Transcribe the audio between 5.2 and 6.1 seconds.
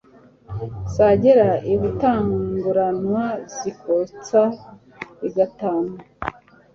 i Gatamu.